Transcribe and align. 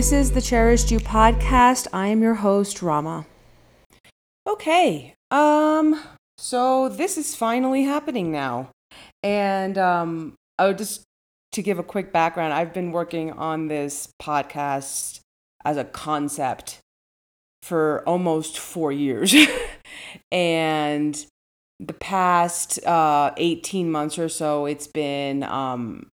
This 0.00 0.12
is 0.12 0.30
the 0.30 0.40
Cherished 0.40 0.90
You 0.90 0.98
podcast. 0.98 1.86
I 1.92 2.06
am 2.06 2.22
your 2.22 2.36
host, 2.36 2.80
Rama. 2.80 3.26
Okay. 4.48 5.12
Um 5.30 6.00
so 6.38 6.88
this 6.88 7.18
is 7.18 7.36
finally 7.36 7.82
happening 7.82 8.32
now. 8.32 8.70
And 9.22 9.76
um 9.76 10.36
I 10.58 10.72
just 10.72 11.02
to 11.52 11.60
give 11.60 11.78
a 11.78 11.82
quick 11.82 12.14
background, 12.14 12.54
I've 12.54 12.72
been 12.72 12.92
working 12.92 13.32
on 13.32 13.68
this 13.68 14.08
podcast 14.18 15.20
as 15.66 15.76
a 15.76 15.84
concept 15.84 16.78
for 17.62 18.02
almost 18.06 18.58
4 18.58 18.92
years. 18.92 19.34
and 20.32 21.26
the 21.78 21.92
past 21.92 22.82
uh 22.86 23.32
18 23.36 23.90
months 23.90 24.18
or 24.18 24.30
so 24.30 24.64
it's 24.64 24.86
been 24.86 25.42
um 25.42 26.08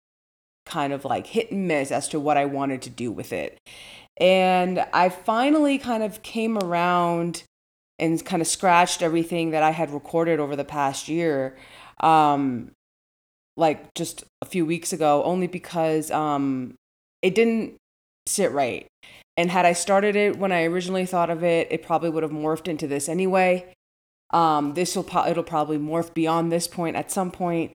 kind 0.67 0.93
of 0.93 1.05
like 1.05 1.27
hit 1.27 1.51
and 1.51 1.67
miss 1.67 1.91
as 1.91 2.07
to 2.09 2.19
what 2.19 2.37
I 2.37 2.45
wanted 2.45 2.81
to 2.83 2.89
do 2.89 3.11
with 3.11 3.33
it. 3.33 3.57
And 4.19 4.85
I 4.93 5.09
finally 5.09 5.77
kind 5.77 6.03
of 6.03 6.21
came 6.23 6.57
around 6.57 7.43
and 7.99 8.23
kind 8.23 8.41
of 8.41 8.47
scratched 8.47 9.01
everything 9.01 9.51
that 9.51 9.63
I 9.63 9.71
had 9.71 9.91
recorded 9.91 10.39
over 10.39 10.55
the 10.55 10.65
past 10.65 11.07
year. 11.07 11.57
Um, 11.99 12.71
like 13.55 13.93
just 13.95 14.23
a 14.41 14.45
few 14.45 14.65
weeks 14.65 14.93
ago, 14.93 15.23
only 15.23 15.47
because 15.47 16.11
um, 16.11 16.75
it 17.21 17.33
didn't 17.33 17.75
sit 18.27 18.51
right. 18.51 18.87
And 19.35 19.51
had 19.51 19.65
I 19.65 19.73
started 19.73 20.15
it 20.15 20.37
when 20.37 20.51
I 20.51 20.63
originally 20.63 21.05
thought 21.05 21.29
of 21.29 21.43
it, 21.43 21.67
it 21.71 21.83
probably 21.83 22.09
would 22.09 22.23
have 22.23 22.31
morphed 22.31 22.67
into 22.67 22.87
this 22.87 23.09
anyway. 23.09 23.73
Um, 24.31 24.73
this 24.73 24.95
will 24.95 25.03
pro- 25.03 25.27
it'll 25.27 25.43
probably 25.43 25.77
morph 25.77 26.13
beyond 26.13 26.51
this 26.51 26.67
point 26.67 26.95
at 26.95 27.11
some 27.11 27.31
point. 27.31 27.71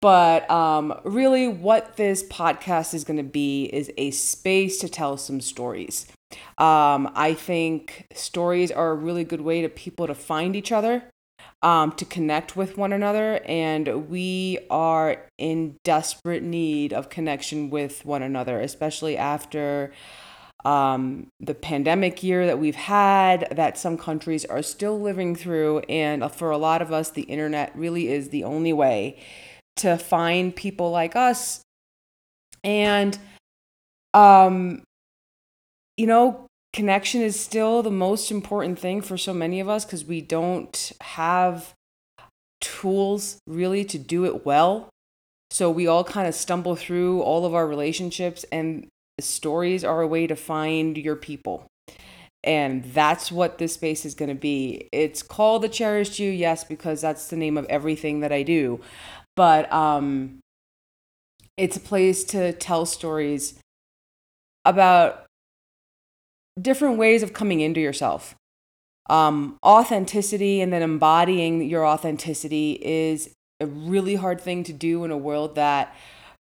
But 0.00 0.50
um, 0.50 0.98
really, 1.04 1.46
what 1.46 1.96
this 1.96 2.22
podcast 2.22 2.94
is 2.94 3.04
going 3.04 3.18
to 3.18 3.22
be 3.22 3.64
is 3.64 3.92
a 3.98 4.10
space 4.12 4.78
to 4.78 4.88
tell 4.88 5.18
some 5.18 5.42
stories. 5.42 6.06
Um, 6.56 7.10
I 7.14 7.34
think 7.34 8.06
stories 8.14 8.70
are 8.70 8.92
a 8.92 8.94
really 8.94 9.24
good 9.24 9.42
way 9.42 9.60
to 9.60 9.68
people 9.68 10.06
to 10.06 10.14
find 10.14 10.56
each 10.56 10.72
other, 10.72 11.02
um, 11.60 11.92
to 11.92 12.06
connect 12.06 12.56
with 12.56 12.78
one 12.78 12.92
another, 12.94 13.42
and 13.44 14.08
we 14.08 14.58
are 14.70 15.22
in 15.36 15.76
desperate 15.84 16.42
need 16.42 16.94
of 16.94 17.10
connection 17.10 17.68
with 17.68 18.04
one 18.06 18.22
another, 18.22 18.58
especially 18.60 19.18
after 19.18 19.92
um, 20.64 21.26
the 21.40 21.54
pandemic 21.54 22.22
year 22.22 22.46
that 22.46 22.58
we've 22.58 22.74
had, 22.74 23.48
that 23.50 23.76
some 23.76 23.98
countries 23.98 24.44
are 24.46 24.62
still 24.62 24.98
living 24.98 25.34
through, 25.34 25.80
and 25.80 26.30
for 26.32 26.50
a 26.50 26.58
lot 26.58 26.80
of 26.80 26.90
us, 26.90 27.10
the 27.10 27.22
internet 27.22 27.76
really 27.76 28.08
is 28.08 28.30
the 28.30 28.44
only 28.44 28.72
way 28.72 29.18
to 29.80 29.96
find 29.96 30.54
people 30.54 30.90
like 30.90 31.16
us. 31.16 31.62
And 32.62 33.18
um 34.12 34.82
you 35.96 36.06
know 36.06 36.46
connection 36.72 37.20
is 37.20 37.38
still 37.38 37.82
the 37.82 37.90
most 37.90 38.30
important 38.30 38.78
thing 38.78 39.00
for 39.00 39.16
so 39.16 39.34
many 39.34 39.60
of 39.60 39.68
us 39.68 39.84
because 39.84 40.04
we 40.04 40.20
don't 40.20 40.92
have 41.00 41.74
tools 42.60 43.38
really 43.46 43.84
to 43.84 43.98
do 43.98 44.24
it 44.24 44.44
well. 44.46 44.88
So 45.50 45.70
we 45.70 45.86
all 45.86 46.04
kind 46.04 46.28
of 46.28 46.34
stumble 46.34 46.76
through 46.76 47.22
all 47.22 47.44
of 47.44 47.54
our 47.54 47.66
relationships 47.66 48.44
and 48.52 48.86
the 49.16 49.22
stories 49.22 49.84
are 49.84 50.00
a 50.00 50.06
way 50.06 50.26
to 50.26 50.36
find 50.36 50.96
your 50.96 51.16
people. 51.16 51.66
And 52.42 52.84
that's 52.84 53.30
what 53.30 53.58
this 53.58 53.74
space 53.74 54.06
is 54.06 54.14
going 54.14 54.30
to 54.30 54.34
be. 54.34 54.88
It's 54.92 55.22
called 55.22 55.62
the 55.62 55.68
Cherished 55.68 56.18
You, 56.18 56.30
yes, 56.30 56.64
because 56.64 57.00
that's 57.00 57.28
the 57.28 57.36
name 57.36 57.58
of 57.58 57.66
everything 57.66 58.20
that 58.20 58.32
I 58.32 58.42
do 58.42 58.80
but 59.40 59.72
um, 59.72 60.38
it's 61.56 61.74
a 61.74 61.80
place 61.80 62.24
to 62.24 62.52
tell 62.52 62.84
stories 62.84 63.58
about 64.66 65.24
different 66.60 66.98
ways 66.98 67.22
of 67.22 67.32
coming 67.32 67.62
into 67.62 67.80
yourself. 67.80 68.34
Um, 69.08 69.56
authenticity 69.64 70.60
and 70.60 70.70
then 70.70 70.82
embodying 70.82 71.62
your 71.62 71.86
authenticity 71.86 72.72
is 72.82 73.32
a 73.60 73.66
really 73.66 74.16
hard 74.16 74.42
thing 74.42 74.62
to 74.64 74.74
do 74.74 75.04
in 75.04 75.10
a 75.10 75.16
world 75.16 75.54
that 75.54 75.96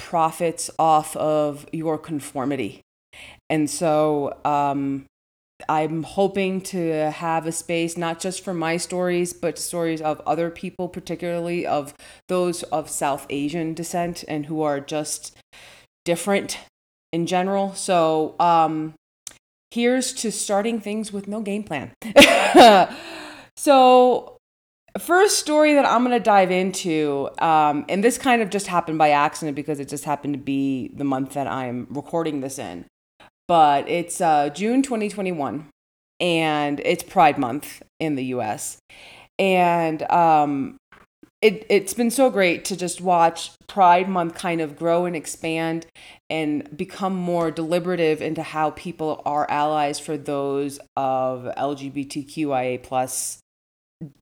profits 0.00 0.68
off 0.76 1.14
of 1.14 1.66
your 1.72 1.96
conformity. 1.96 2.80
And 3.48 3.70
so, 3.70 4.36
um, 4.44 5.06
I'm 5.68 6.02
hoping 6.02 6.60
to 6.62 7.10
have 7.10 7.46
a 7.46 7.52
space 7.52 7.96
not 7.96 8.20
just 8.20 8.44
for 8.44 8.54
my 8.54 8.76
stories, 8.76 9.32
but 9.32 9.58
stories 9.58 10.00
of 10.00 10.20
other 10.26 10.50
people, 10.50 10.88
particularly 10.88 11.66
of 11.66 11.94
those 12.28 12.62
of 12.64 12.90
South 12.90 13.26
Asian 13.30 13.74
descent 13.74 14.24
and 14.28 14.46
who 14.46 14.62
are 14.62 14.80
just 14.80 15.36
different 16.04 16.58
in 17.12 17.26
general. 17.26 17.74
So, 17.74 18.36
um, 18.40 18.94
here's 19.70 20.12
to 20.14 20.32
starting 20.32 20.80
things 20.80 21.12
with 21.12 21.28
no 21.28 21.40
game 21.40 21.62
plan. 21.62 21.92
so, 23.56 24.36
first 24.98 25.38
story 25.38 25.74
that 25.74 25.86
I'm 25.86 26.04
going 26.04 26.16
to 26.16 26.22
dive 26.22 26.50
into, 26.50 27.28
um, 27.38 27.84
and 27.88 28.02
this 28.02 28.18
kind 28.18 28.42
of 28.42 28.50
just 28.50 28.66
happened 28.66 28.98
by 28.98 29.10
accident 29.10 29.56
because 29.56 29.80
it 29.80 29.88
just 29.88 30.04
happened 30.04 30.34
to 30.34 30.40
be 30.40 30.88
the 30.94 31.04
month 31.04 31.34
that 31.34 31.46
I'm 31.46 31.86
recording 31.90 32.40
this 32.40 32.58
in 32.58 32.86
but 33.50 33.88
it's 33.88 34.20
uh, 34.20 34.48
June 34.50 34.80
2021 34.80 35.66
and 36.20 36.78
it's 36.84 37.02
Pride 37.02 37.36
Month 37.36 37.82
in 37.98 38.14
the 38.14 38.26
US. 38.26 38.78
And 39.40 40.08
um, 40.08 40.76
it, 41.42 41.66
it's 41.68 41.92
been 41.92 42.12
so 42.12 42.30
great 42.30 42.64
to 42.66 42.76
just 42.76 43.00
watch 43.00 43.50
Pride 43.66 44.08
Month 44.08 44.36
kind 44.36 44.60
of 44.60 44.76
grow 44.76 45.04
and 45.04 45.16
expand 45.16 45.86
and 46.30 46.76
become 46.76 47.16
more 47.16 47.50
deliberative 47.50 48.22
into 48.22 48.44
how 48.44 48.70
people 48.70 49.20
are 49.26 49.50
allies 49.50 49.98
for 49.98 50.16
those 50.16 50.78
of 50.96 51.52
LGBTQIA 51.56 52.80
plus 52.84 53.40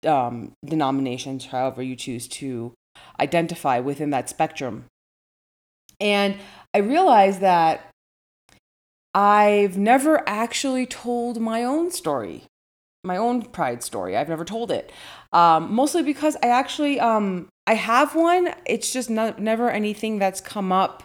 um, 0.07 0.53
denominations, 0.65 1.45
however 1.45 1.83
you 1.83 1.97
choose 1.97 2.29
to 2.29 2.73
identify 3.21 3.79
within 3.79 4.09
that 4.09 4.31
spectrum. 4.31 4.87
And 6.01 6.39
I 6.73 6.79
realized 6.79 7.41
that 7.41 7.91
I've 9.15 9.77
never 9.77 10.27
actually 10.29 10.87
told 10.87 11.41
my 11.41 11.65
own 11.65 11.91
story, 11.91 12.45
my 13.05 13.17
own 13.17 13.43
pride 13.43 13.83
story. 13.83 14.17
I've 14.17 14.29
never 14.29 14.45
told 14.45 14.71
it, 14.71 14.93
um, 15.33 15.73
mostly 15.73 16.03
because 16.03 16.37
I 16.43 16.49
actually 16.49 17.01
um, 17.01 17.49
I 17.67 17.75
have 17.75 18.15
one. 18.15 18.55
It's 18.67 18.93
just 18.93 19.11
not, 19.11 19.41
never 19.41 19.71
anything 19.71 20.19
that's 20.19 20.41
come 20.41 20.73
up 20.73 21.03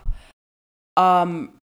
um, 0.96 1.58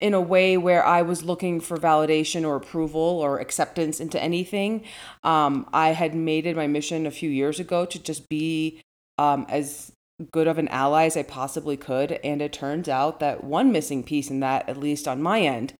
in 0.00 0.14
a 0.14 0.20
way 0.20 0.56
where 0.56 0.84
I 0.84 1.02
was 1.02 1.24
looking 1.24 1.60
for 1.60 1.76
validation 1.76 2.46
or 2.46 2.56
approval 2.56 3.00
or 3.00 3.40
acceptance 3.40 4.00
into 4.00 4.22
anything. 4.22 4.84
Um, 5.24 5.68
I 5.72 5.90
had 5.90 6.14
made 6.14 6.46
it 6.46 6.56
my 6.56 6.66
mission 6.66 7.06
a 7.06 7.10
few 7.10 7.30
years 7.30 7.58
ago 7.58 7.84
to 7.86 7.98
just 7.98 8.28
be 8.28 8.80
um, 9.18 9.46
as 9.48 9.92
good 10.32 10.46
of 10.46 10.58
an 10.58 10.68
ally 10.68 11.06
as 11.06 11.16
I 11.16 11.22
possibly 11.22 11.76
could. 11.76 12.12
And 12.24 12.42
it 12.42 12.52
turns 12.52 12.88
out 12.88 13.20
that 13.20 13.44
one 13.44 13.72
missing 13.72 14.02
piece 14.02 14.30
in 14.30 14.40
that, 14.40 14.68
at 14.68 14.76
least 14.76 15.06
on 15.06 15.22
my 15.22 15.40
end, 15.40 15.74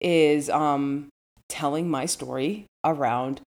is 0.00 0.50
um, 0.50 1.08
telling 1.48 1.88
my 1.88 2.06
story 2.06 2.66
around 2.84 3.40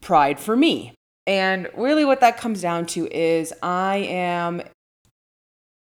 pride 0.00 0.38
for 0.38 0.56
me. 0.56 0.94
And 1.26 1.68
really, 1.76 2.04
what 2.04 2.20
that 2.20 2.38
comes 2.38 2.62
down 2.62 2.86
to 2.86 3.08
is 3.12 3.52
I 3.62 3.96
am 3.96 4.62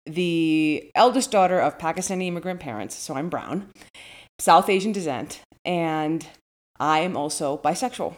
the 0.06 0.90
eldest 0.94 1.30
daughter 1.30 1.58
of 1.58 1.78
Pakistani 1.78 2.26
immigrant 2.26 2.60
parents, 2.60 2.94
so 2.94 3.14
I'm 3.14 3.28
brown, 3.28 3.70
South 4.38 4.69
Asian 4.69 4.92
descent, 4.92 5.40
and 5.64 6.26
I 6.78 7.00
am 7.00 7.16
also 7.16 7.58
bisexual. 7.58 8.14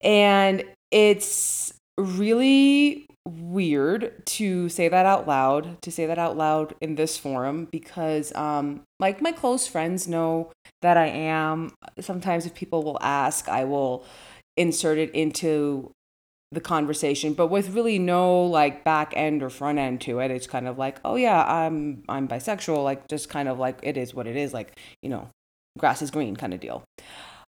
And 0.00 0.64
it's 0.90 1.74
really 1.98 3.06
weird 3.26 4.24
to 4.26 4.68
say 4.68 4.88
that 4.88 5.06
out 5.06 5.26
loud, 5.28 5.80
to 5.82 5.90
say 5.90 6.06
that 6.06 6.18
out 6.18 6.36
loud 6.36 6.74
in 6.80 6.94
this 6.94 7.18
forum 7.18 7.68
because 7.70 8.34
um 8.34 8.82
like 8.98 9.20
my 9.20 9.32
close 9.32 9.66
friends 9.66 10.08
know 10.08 10.50
that 10.82 10.96
I 10.96 11.06
am. 11.06 11.72
Sometimes 12.00 12.46
if 12.46 12.54
people 12.54 12.82
will 12.82 12.98
ask, 13.00 13.48
I 13.48 13.64
will 13.64 14.04
insert 14.56 14.98
it 14.98 15.10
into 15.10 15.92
the 16.52 16.60
conversation, 16.60 17.32
but 17.32 17.46
with 17.46 17.70
really 17.70 17.98
no 17.98 18.42
like 18.42 18.82
back 18.84 19.12
end 19.14 19.42
or 19.42 19.50
front 19.50 19.78
end 19.78 20.00
to 20.02 20.18
it. 20.18 20.30
It's 20.30 20.46
kind 20.46 20.66
of 20.66 20.78
like, 20.78 20.98
oh 21.04 21.16
yeah, 21.16 21.44
I'm 21.44 22.02
I'm 22.08 22.26
bisexual, 22.26 22.82
like 22.82 23.06
just 23.08 23.28
kind 23.28 23.48
of 23.48 23.58
like 23.58 23.78
it 23.82 23.96
is 23.96 24.14
what 24.14 24.26
it 24.26 24.36
is, 24.36 24.52
like, 24.52 24.78
you 25.02 25.08
know, 25.08 25.28
grass 25.78 26.02
is 26.02 26.10
green 26.10 26.36
kind 26.36 26.52
of 26.52 26.60
deal. 26.60 26.82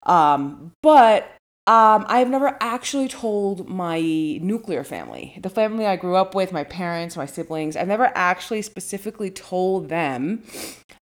Um, 0.04 0.72
but 0.82 1.28
um, 1.68 2.04
I've 2.08 2.28
never 2.28 2.56
actually 2.60 3.06
told 3.06 3.68
my 3.68 4.00
nuclear 4.00 4.82
family, 4.82 5.38
the 5.40 5.50
family 5.50 5.86
I 5.86 5.94
grew 5.94 6.16
up 6.16 6.34
with, 6.34 6.50
my 6.50 6.64
parents, 6.64 7.16
my 7.16 7.26
siblings, 7.26 7.76
I've 7.76 7.86
never 7.86 8.10
actually 8.16 8.62
specifically 8.62 9.30
told 9.30 9.88
them 9.88 10.42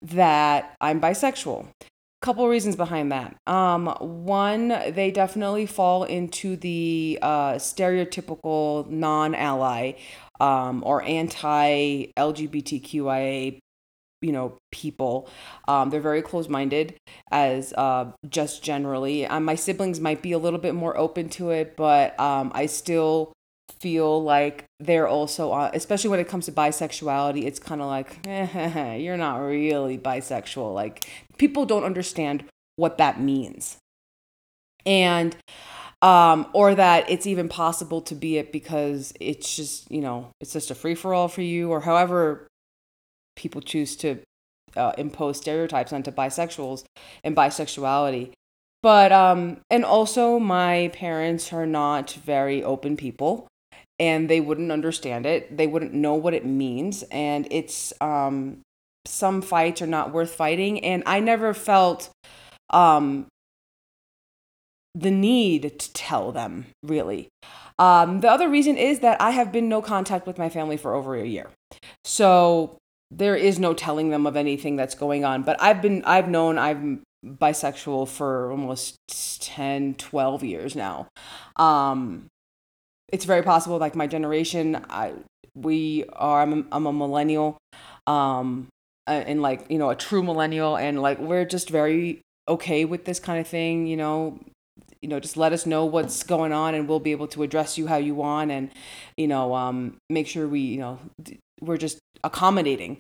that 0.02 0.76
I'm 0.82 1.00
bisexual. 1.00 1.68
Couple 2.22 2.46
reasons 2.50 2.76
behind 2.76 3.14
that. 3.14 3.38
Um, 3.48 3.88
one, 4.00 4.68
they 4.68 5.12
definitely 5.12 5.66
fall 5.66 6.04
into 6.04 6.58
the 6.58 7.18
uh, 7.22 7.54
stereotypical 7.54 8.90
non 8.90 9.36
ally 9.36 9.94
um, 10.42 10.84
or 10.86 11.02
anti 11.04 12.08
LGBTQIA 12.18 13.60
you 14.22 14.32
know 14.32 14.58
people. 14.72 15.30
Um, 15.68 15.90
they're 15.90 16.02
very 16.02 16.22
close-minded 16.22 16.96
as 17.32 17.74
uh, 17.74 18.12
just 18.30 18.64
generally. 18.64 19.26
Um, 19.26 19.46
my 19.46 19.56
siblings 19.56 20.00
might 20.00 20.22
be 20.22 20.32
a 20.32 20.38
little 20.38 20.60
bit 20.60 20.76
more 20.76 20.98
open 20.98 21.30
to 21.30 21.50
it 21.52 21.76
but 21.76 22.20
um, 22.20 22.52
i 22.54 22.66
still 22.66 23.34
feel 23.80 24.22
like 24.22 24.66
they're 24.80 25.08
also 25.08 25.52
uh, 25.52 25.72
especially 25.74 26.10
when 26.10 26.20
it 26.20 26.28
comes 26.28 26.46
to 26.46 26.52
bisexuality 26.52 27.46
it's 27.46 27.60
kind 27.60 27.82
of 27.82 27.88
like 27.88 28.26
eh, 28.28 28.96
you're 28.96 29.18
not 29.18 29.38
really 29.38 29.98
bisexual. 29.98 30.74
Like 30.74 31.08
people 31.38 31.66
don't 31.66 31.84
understand 31.84 32.44
what 32.76 32.98
that 32.98 33.20
means. 33.20 33.78
And 34.86 35.36
um, 36.02 36.48
or 36.54 36.76
that 36.76 37.10
it's 37.10 37.28
even 37.28 37.50
possible 37.50 38.02
to 38.02 38.16
be 38.16 38.38
it 38.38 38.52
because 38.52 39.14
it's 39.20 39.56
just 39.56 39.92
you 39.92 40.02
know 40.02 40.30
it's 40.40 40.54
just 40.54 40.72
a 40.72 40.76
free 40.76 40.96
for 40.96 41.14
all 41.14 41.28
for 41.28 41.42
you 41.42 41.70
or 41.72 41.82
however 41.82 42.48
people 43.40 43.62
choose 43.62 43.96
to 43.96 44.20
uh, 44.76 44.92
impose 44.98 45.38
stereotypes 45.38 45.94
onto 45.94 46.12
bisexuals 46.12 46.84
and 47.24 47.36
bisexuality. 47.36 48.34
But, 48.84 49.12
um, 49.12 49.58
and 49.70 49.84
also, 49.84 50.40
my 50.40 50.92
parents 50.94 51.52
are 51.52 51.66
not 51.66 52.12
very 52.12 52.64
open 52.64 52.96
people 52.96 53.48
and 53.98 54.30
they 54.30 54.40
wouldn't 54.40 54.72
understand 54.72 55.26
it. 55.26 55.58
They 55.58 55.68
wouldn't 55.68 55.94
know 55.94 56.14
what 56.14 56.34
it 56.34 56.46
means. 56.46 57.04
And 57.12 57.48
it's, 57.52 57.92
um, 58.00 58.62
some 59.06 59.42
fights 59.42 59.82
are 59.82 59.88
not 59.88 60.14
worth 60.14 60.32
fighting. 60.32 60.84
And 60.84 61.04
I 61.06 61.20
never 61.20 61.54
felt, 61.54 62.10
um, 62.70 63.28
the 64.96 65.12
need 65.12 65.64
to 65.64 65.94
tell 65.94 66.32
them, 66.32 66.68
really. 66.84 67.28
Um, 67.78 68.22
the 68.22 68.30
other 68.30 68.50
reason 68.50 68.78
is 68.78 69.00
that 69.00 69.22
I 69.22 69.32
have 69.32 69.52
been 69.52 69.70
no 69.70 69.82
contact 69.82 70.26
with 70.28 70.38
my 70.38 70.50
family 70.50 70.78
for 70.78 70.96
over 70.96 71.16
a 71.16 71.26
year. 71.26 71.50
So 72.04 72.79
there 73.12 73.36
is 73.36 73.60
no 73.60 73.74
telling 73.74 74.10
them 74.10 74.28
of 74.28 74.36
anything 74.36 74.76
that's 74.76 74.96
going 74.96 75.26
on. 75.26 75.44
But 75.44 75.62
I've 75.62 75.82
been, 75.82 76.04
I've 76.06 76.30
known 76.30 76.58
I'm 76.58 77.04
bisexual 77.26 78.08
for 78.08 78.52
almost 78.52 78.98
10, 79.42 79.96
12 79.96 80.44
years 80.44 80.76
now. 80.76 81.08
Um, 81.56 82.28
it's 83.12 83.26
very 83.26 83.42
possible, 83.42 83.78
like 83.78 83.96
my 83.96 84.08
generation, 84.08 84.86
I, 84.90 85.14
we 85.56 86.06
are, 86.14 86.42
I'm 86.42 86.54
a, 86.54 86.64
I'm 86.72 86.86
a 86.86 86.94
millennial, 86.94 87.58
um, 88.06 88.68
and 89.08 89.42
like, 89.42 89.66
you 89.72 89.80
know, 89.80 89.90
a 89.90 89.96
true 89.96 90.22
millennial. 90.22 90.78
And 90.78 91.02
like, 91.02 91.18
we're 91.18 91.46
just 91.46 91.72
very 91.72 92.22
okay 92.48 92.86
with 92.86 93.06
this 93.06 93.20
kind 93.20 93.40
of 93.40 93.48
thing, 93.48 93.88
you 93.88 93.98
know, 93.98 94.40
you 95.02 95.08
know 95.08 95.20
just 95.20 95.38
let 95.38 95.54
us 95.54 95.66
know 95.66 95.86
what's 95.86 96.24
going 96.24 96.52
on 96.52 96.76
and 96.76 96.88
we'll 96.88 97.00
be 97.00 97.12
able 97.12 97.28
to 97.28 97.44
address 97.44 97.78
you 97.78 97.88
how 97.88 97.98
you 97.98 98.14
want 98.14 98.52
and 98.52 98.70
you 99.16 99.28
know 99.28 99.56
um, 99.56 99.96
make 100.10 100.28
sure 100.28 100.48
we 100.48 100.60
you 100.60 100.78
know 100.78 101.00
we're 101.62 101.78
just 101.78 102.00
accommodating 102.24 103.00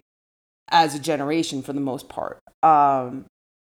as 0.69 0.95
a 0.95 0.99
generation 0.99 1.61
for 1.61 1.73
the 1.73 1.81
most 1.81 2.09
part. 2.09 2.39
Um, 2.63 3.25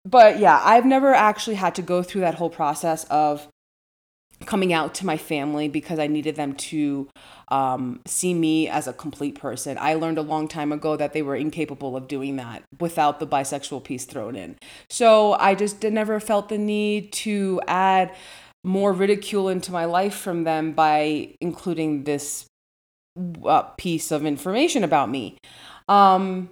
but 0.05 0.39
yeah, 0.39 0.61
I've 0.65 0.87
never 0.87 1.15
actually 1.15 1.57
had 1.57 1.75
to 1.77 1.83
go 1.83 2.03
through 2.03 2.23
that 2.23 2.35
whole 2.35 2.51
process 2.51 3.05
of 3.05 3.49
coming 4.47 4.73
out 4.73 4.95
to 4.95 5.07
my 5.07 5.17
family 5.17 5.69
because 5.69 5.99
I 5.99 6.07
needed 6.07 6.37
them 6.37 6.55
to 6.55 7.09
um, 7.49 8.01
see 8.07 8.33
me 8.33 8.69
as 8.69 8.87
a 8.87 8.93
complete 8.93 9.39
person. 9.39 9.77
I 9.79 9.95
learned 9.95 10.19
a 10.19 10.23
long 10.23 10.49
time 10.49 10.73
ago 10.73 10.97
that 10.97 11.13
they 11.13 11.21
were 11.21 11.37
incapable 11.37 11.97
of 11.97 12.09
doing 12.09 12.37
that 12.37 12.63
without 12.79 13.21
the 13.21 13.27
bisexual 13.27 13.85
piece 13.85 14.07
thrown 14.07 14.37
in. 14.37 14.57
So 14.89 15.35
I 15.35 15.55
just 15.55 15.83
never 15.83 16.19
felt 16.21 16.49
the 16.49 16.59
need 16.59 17.13
to 17.13 17.61
add 17.67 18.15
more 18.65 18.93
ridicule 18.93 19.49
into 19.49 19.73
my 19.73 19.85
life 19.85 20.15
from 20.15 20.45
them 20.45 20.73
by 20.73 21.35
including 21.41 22.05
this 22.05 22.47
uh, 23.45 23.63
piece 23.77 24.11
of 24.11 24.25
information 24.25 24.85
about 24.85 25.11
me. 25.11 25.39
Um, 25.89 26.51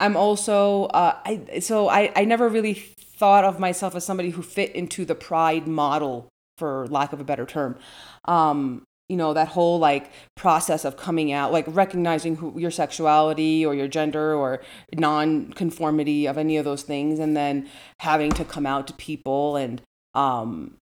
I'm 0.00 0.16
also 0.16 0.84
uh, 0.86 1.16
I 1.24 1.60
so 1.60 1.88
I 1.88 2.12
I 2.16 2.24
never 2.24 2.48
really 2.48 2.74
thought 2.74 3.44
of 3.44 3.60
myself 3.60 3.94
as 3.94 4.04
somebody 4.04 4.30
who 4.30 4.42
fit 4.42 4.74
into 4.74 5.04
the 5.04 5.14
pride 5.14 5.66
model 5.68 6.28
for 6.56 6.86
lack 6.88 7.12
of 7.12 7.20
a 7.20 7.24
better 7.24 7.46
term. 7.46 7.78
Um, 8.24 8.84
you 9.10 9.16
know 9.16 9.34
that 9.34 9.48
whole 9.48 9.80
like 9.80 10.12
process 10.36 10.84
of 10.84 10.96
coming 10.96 11.32
out 11.32 11.50
like 11.50 11.64
recognizing 11.66 12.36
who 12.36 12.58
your 12.58 12.70
sexuality 12.70 13.66
or 13.66 13.74
your 13.74 13.88
gender 13.88 14.34
or 14.34 14.62
non-conformity 14.94 16.26
of 16.26 16.38
any 16.38 16.56
of 16.56 16.64
those 16.64 16.82
things 16.84 17.18
and 17.18 17.36
then 17.36 17.68
having 17.98 18.30
to 18.30 18.44
come 18.44 18.66
out 18.66 18.86
to 18.86 18.92
people 18.94 19.56
and 19.56 19.82
um 20.14 20.76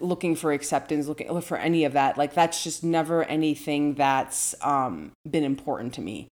looking 0.00 0.34
for 0.36 0.52
acceptance 0.52 1.06
looking 1.06 1.40
for 1.40 1.56
any 1.56 1.84
of 1.84 1.92
that 1.92 2.16
like 2.16 2.34
that's 2.34 2.62
just 2.64 2.82
never 2.84 3.24
anything 3.24 3.94
that's 3.94 4.54
um 4.62 5.12
been 5.28 5.44
important 5.44 5.94
to 5.94 6.00
me. 6.00 6.28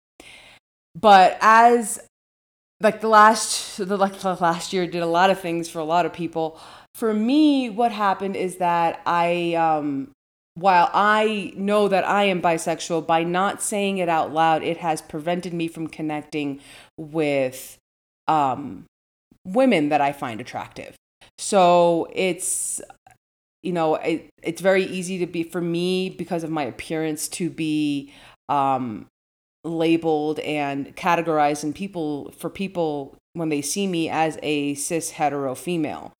But 0.94 1.38
as 1.40 2.00
like 2.80 3.00
the 3.00 3.08
last 3.08 3.78
the 3.78 3.96
like 3.96 4.18
the 4.18 4.34
last 4.34 4.72
year 4.72 4.86
did 4.86 5.02
a 5.02 5.06
lot 5.06 5.30
of 5.30 5.40
things 5.40 5.68
for 5.68 5.78
a 5.78 5.84
lot 5.84 6.06
of 6.06 6.12
people. 6.12 6.58
For 6.94 7.14
me 7.14 7.70
what 7.70 7.92
happened 7.92 8.36
is 8.36 8.56
that 8.56 9.00
i 9.06 9.54
um 9.54 10.10
while 10.54 10.90
i 10.92 11.52
know 11.56 11.88
that 11.88 12.06
i 12.06 12.24
am 12.24 12.42
bisexual 12.42 13.06
by 13.06 13.22
not 13.22 13.62
saying 13.62 13.96
it 13.98 14.08
out 14.08 14.32
loud 14.34 14.62
it 14.62 14.76
has 14.76 15.00
prevented 15.00 15.54
me 15.54 15.68
from 15.68 15.86
connecting 15.86 16.60
with 16.98 17.78
um 18.28 18.84
women 19.46 19.88
that 19.88 20.00
i 20.00 20.12
find 20.12 20.40
attractive. 20.40 20.94
So 21.38 22.08
it's 22.12 22.80
you 23.62 23.72
know, 23.72 23.96
it, 23.96 24.28
it's 24.42 24.60
very 24.60 24.84
easy 24.84 25.18
to 25.18 25.26
be 25.26 25.42
for 25.42 25.60
me 25.60 26.10
because 26.10 26.42
of 26.42 26.50
my 26.50 26.64
appearance 26.64 27.28
to 27.28 27.48
be 27.48 28.12
um, 28.48 29.06
labeled 29.64 30.40
and 30.40 30.94
categorized 30.96 31.62
and 31.62 31.74
people 31.74 32.32
for 32.36 32.50
people 32.50 33.16
when 33.34 33.48
they 33.48 33.62
see 33.62 33.86
me 33.86 34.08
as 34.08 34.38
a 34.42 34.74
cis 34.74 35.10
hetero 35.10 35.54
female, 35.54 36.12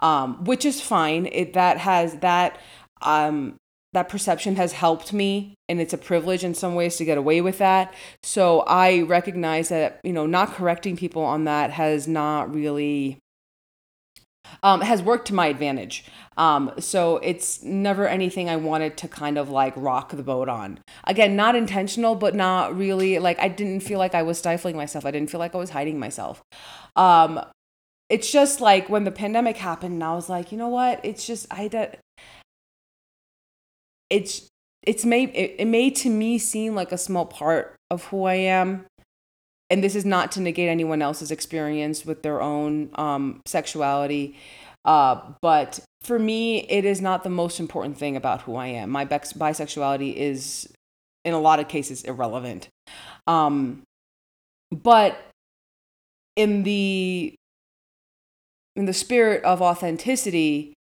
um, 0.00 0.44
which 0.44 0.64
is 0.64 0.80
fine. 0.80 1.26
It 1.32 1.54
that 1.54 1.78
has 1.78 2.16
that 2.16 2.60
um, 3.02 3.56
that 3.92 4.08
perception 4.08 4.56
has 4.56 4.72
helped 4.72 5.12
me 5.12 5.54
and 5.68 5.80
it's 5.80 5.92
a 5.92 5.98
privilege 5.98 6.44
in 6.44 6.54
some 6.54 6.74
ways 6.74 6.96
to 6.96 7.04
get 7.04 7.18
away 7.18 7.40
with 7.40 7.58
that 7.58 7.92
so 8.22 8.60
i 8.60 9.02
recognize 9.02 9.68
that 9.68 10.00
you 10.04 10.12
know 10.12 10.26
not 10.26 10.54
correcting 10.54 10.96
people 10.96 11.22
on 11.22 11.44
that 11.44 11.70
has 11.70 12.06
not 12.06 12.52
really 12.54 13.18
um, 14.62 14.80
has 14.80 15.02
worked 15.02 15.28
to 15.28 15.34
my 15.34 15.46
advantage. 15.46 16.04
Um, 16.36 16.72
so 16.78 17.18
it's 17.18 17.62
never 17.62 18.08
anything 18.08 18.48
I 18.48 18.56
wanted 18.56 18.96
to 18.98 19.08
kind 19.08 19.36
of 19.36 19.50
like 19.50 19.74
rock 19.76 20.12
the 20.12 20.22
boat 20.22 20.48
on. 20.48 20.78
Again, 21.04 21.36
not 21.36 21.54
intentional, 21.54 22.14
but 22.14 22.34
not 22.34 22.76
really 22.76 23.18
like 23.18 23.38
I 23.38 23.48
didn't 23.48 23.80
feel 23.80 23.98
like 23.98 24.14
I 24.14 24.22
was 24.22 24.38
stifling 24.38 24.76
myself. 24.76 25.04
I 25.04 25.10
didn't 25.10 25.30
feel 25.30 25.40
like 25.40 25.54
I 25.54 25.58
was 25.58 25.70
hiding 25.70 25.98
myself. 25.98 26.42
Um, 26.96 27.40
it's 28.08 28.30
just 28.30 28.60
like 28.60 28.88
when 28.88 29.04
the 29.04 29.12
pandemic 29.12 29.56
happened, 29.56 29.94
and 29.94 30.04
I 30.04 30.14
was 30.14 30.28
like, 30.28 30.50
you 30.50 30.58
know 30.58 30.68
what? 30.68 31.00
It's 31.04 31.26
just 31.26 31.46
I 31.50 31.68
did. 31.68 31.98
It's 34.08 34.48
it's 34.82 35.04
made 35.04 35.30
it, 35.30 35.56
it 35.58 35.66
made 35.66 35.94
to 35.96 36.10
me 36.10 36.38
seem 36.38 36.74
like 36.74 36.90
a 36.90 36.98
small 36.98 37.26
part 37.26 37.76
of 37.90 38.04
who 38.04 38.24
I 38.24 38.34
am 38.34 38.86
and 39.70 39.84
this 39.84 39.94
is 39.94 40.04
not 40.04 40.32
to 40.32 40.40
negate 40.40 40.68
anyone 40.68 41.00
else's 41.00 41.30
experience 41.30 42.04
with 42.04 42.22
their 42.22 42.42
own 42.42 42.90
um, 42.96 43.40
sexuality. 43.46 44.36
Uh, 44.84 45.20
but 45.40 45.80
for 46.02 46.18
me, 46.18 46.66
it 46.68 46.84
is 46.84 47.00
not 47.00 47.22
the 47.22 47.30
most 47.30 47.60
important 47.60 47.96
thing 47.96 48.16
about 48.16 48.42
who 48.42 48.56
I 48.56 48.66
am. 48.66 48.90
My 48.90 49.04
bisexuality 49.04 50.14
is, 50.14 50.72
in 51.24 51.34
a 51.34 51.40
lot 51.40 51.60
of 51.60 51.68
cases, 51.68 52.02
irrelevant. 52.02 52.68
Um, 53.26 53.82
but 54.72 55.18
in 56.36 56.62
the 56.64 57.34
in 58.76 58.86
the 58.86 58.92
spirit 58.92 59.44
of 59.44 59.60
authenticity, 59.60 60.74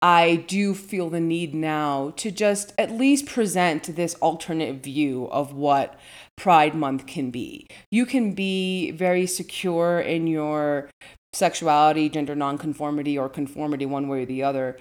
I 0.00 0.44
do 0.46 0.74
feel 0.74 1.10
the 1.10 1.20
need 1.20 1.54
now 1.54 2.12
to 2.16 2.30
just 2.30 2.72
at 2.78 2.90
least 2.90 3.26
present 3.26 3.94
this 3.94 4.14
alternate 4.16 4.82
view 4.82 5.28
of 5.30 5.52
what 5.52 5.98
Pride 6.38 6.74
Month 6.74 7.06
can 7.06 7.30
be. 7.30 7.66
You 7.90 8.06
can 8.06 8.32
be 8.32 8.92
very 8.92 9.26
secure 9.26 9.98
in 9.98 10.28
your 10.28 10.88
sexuality, 11.32 12.08
gender 12.08 12.36
nonconformity, 12.36 13.18
or 13.18 13.28
conformity, 13.28 13.84
one 13.84 14.06
way 14.06 14.22
or 14.22 14.26
the 14.26 14.44
other, 14.44 14.78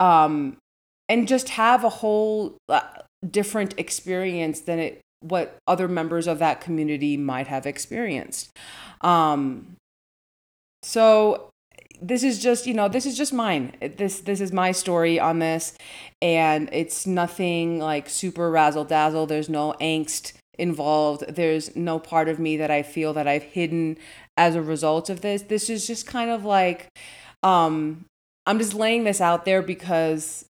um, 0.00 0.56
and 1.08 1.28
just 1.28 1.50
have 1.50 1.84
a 1.84 1.90
whole 1.90 2.56
uh, 2.70 2.80
different 3.30 3.78
experience 3.78 4.60
than 4.60 4.78
it 4.78 5.00
what 5.20 5.58
other 5.66 5.86
members 5.86 6.26
of 6.26 6.38
that 6.38 6.60
community 6.60 7.16
might 7.16 7.46
have 7.46 7.66
experienced. 7.66 8.56
Um, 9.02 9.76
so 10.82 11.50
this 12.00 12.22
is 12.22 12.42
just 12.42 12.66
you 12.66 12.74
know 12.74 12.88
this 12.88 13.06
is 13.06 13.16
just 13.16 13.32
mine 13.32 13.74
this 13.96 14.20
this 14.20 14.40
is 14.40 14.52
my 14.52 14.70
story 14.70 15.18
on 15.18 15.38
this 15.38 15.74
and 16.20 16.68
it's 16.72 17.06
nothing 17.06 17.78
like 17.78 18.08
super 18.08 18.50
razzle 18.50 18.84
dazzle 18.84 19.26
there's 19.26 19.48
no 19.48 19.74
angst 19.80 20.34
involved 20.58 21.24
there's 21.28 21.74
no 21.76 21.98
part 21.98 22.28
of 22.28 22.38
me 22.38 22.56
that 22.56 22.70
i 22.70 22.82
feel 22.82 23.12
that 23.12 23.26
i've 23.26 23.42
hidden 23.42 23.96
as 24.36 24.54
a 24.54 24.62
result 24.62 25.08
of 25.10 25.20
this 25.20 25.42
this 25.42 25.68
is 25.70 25.86
just 25.86 26.06
kind 26.06 26.30
of 26.30 26.44
like 26.44 26.88
um 27.42 28.04
i'm 28.46 28.58
just 28.58 28.74
laying 28.74 29.04
this 29.04 29.20
out 29.20 29.44
there 29.44 29.62
because 29.62 30.44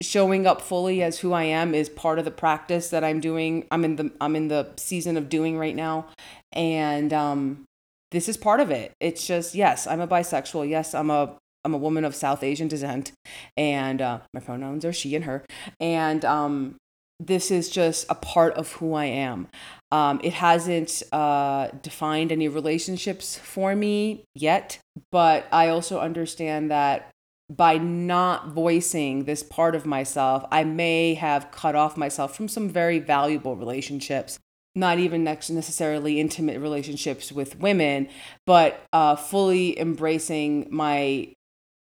showing 0.00 0.46
up 0.46 0.60
fully 0.60 1.02
as 1.02 1.18
who 1.20 1.32
i 1.32 1.42
am 1.42 1.74
is 1.74 1.88
part 1.88 2.18
of 2.18 2.24
the 2.24 2.30
practice 2.30 2.90
that 2.90 3.02
i'm 3.02 3.20
doing 3.20 3.66
i'm 3.70 3.84
in 3.84 3.96
the 3.96 4.12
i'm 4.20 4.36
in 4.36 4.48
the 4.48 4.68
season 4.76 5.16
of 5.16 5.28
doing 5.28 5.58
right 5.58 5.74
now 5.74 6.06
and 6.52 7.12
um 7.12 7.64
this 8.10 8.28
is 8.28 8.36
part 8.36 8.60
of 8.60 8.70
it. 8.70 8.92
It's 9.00 9.26
just 9.26 9.54
yes, 9.54 9.86
I'm 9.86 10.00
a 10.00 10.08
bisexual. 10.08 10.68
Yes, 10.68 10.94
I'm 10.94 11.10
a 11.10 11.36
I'm 11.64 11.74
a 11.74 11.78
woman 11.78 12.04
of 12.04 12.14
South 12.14 12.42
Asian 12.42 12.68
descent, 12.68 13.12
and 13.56 14.00
uh, 14.00 14.20
my 14.32 14.40
pronouns 14.40 14.84
are 14.84 14.92
she 14.92 15.14
and 15.14 15.24
her. 15.24 15.44
And 15.80 16.24
um, 16.24 16.76
this 17.20 17.50
is 17.50 17.68
just 17.68 18.06
a 18.08 18.14
part 18.14 18.54
of 18.54 18.72
who 18.72 18.94
I 18.94 19.06
am. 19.06 19.48
Um, 19.90 20.20
it 20.22 20.34
hasn't 20.34 21.02
uh, 21.12 21.68
defined 21.82 22.30
any 22.30 22.48
relationships 22.48 23.36
for 23.36 23.74
me 23.74 24.24
yet, 24.34 24.78
but 25.10 25.46
I 25.50 25.68
also 25.68 26.00
understand 26.00 26.70
that 26.70 27.10
by 27.50 27.78
not 27.78 28.48
voicing 28.48 29.24
this 29.24 29.42
part 29.42 29.74
of 29.74 29.86
myself, 29.86 30.44
I 30.50 30.64
may 30.64 31.14
have 31.14 31.50
cut 31.50 31.74
off 31.74 31.96
myself 31.96 32.36
from 32.36 32.48
some 32.48 32.68
very 32.68 32.98
valuable 32.98 33.56
relationships 33.56 34.38
not 34.78 34.98
even 34.98 35.24
necessarily 35.24 36.20
intimate 36.20 36.60
relationships 36.60 37.32
with 37.32 37.58
women, 37.58 38.08
but 38.46 38.80
uh, 38.92 39.16
fully 39.16 39.78
embracing 39.78 40.68
my 40.70 41.34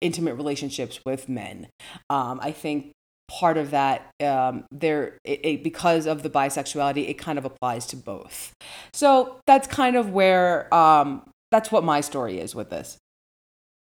intimate 0.02 0.36
relationships 0.36 1.04
with 1.06 1.28
men. 1.28 1.68
Um, 2.10 2.40
I 2.42 2.52
think 2.52 2.94
part 3.30 3.58
of 3.58 3.72
that 3.72 4.10
um, 4.22 4.66
there 4.72 5.18
it, 5.24 5.40
it, 5.46 5.64
because 5.64 6.06
of 6.06 6.24
the 6.24 6.30
bisexuality 6.30 7.08
it 7.08 7.14
kind 7.14 7.38
of 7.38 7.46
applies 7.46 7.86
to 7.88 7.96
both. 7.96 8.52
So 8.92 9.40
that's 9.46 9.68
kind 9.68 9.96
of 9.96 10.12
where 10.12 10.74
um, 10.74 11.30
that's 11.52 11.72
what 11.72 11.84
my 11.84 12.02
story 12.02 12.40
is 12.40 12.54
with 12.56 12.70
this. 12.70 12.98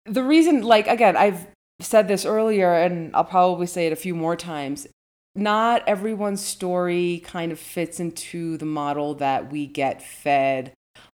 The 0.05 0.23
reason 0.23 0.62
like 0.62 0.87
again 0.87 1.17
i've 1.17 1.47
said 1.81 2.09
this 2.09 2.25
earlier 2.25 2.73
and 2.73 3.14
i'll 3.14 3.25
probably 3.25 3.67
say 3.67 3.87
it 3.87 3.93
a 3.93 3.97
few 3.97 4.14
more 4.14 4.37
times 4.37 4.87
not 5.35 5.87
everyone's 5.87 6.45
story 6.45 7.23
kind 7.25 7.52
of 7.52 7.59
fits 7.59 8.00
into 8.00 8.57
the 8.57 8.67
model 8.67 9.14
that 9.14 9.52
we 9.52 9.67
get 9.67 10.02
fed 10.02 10.73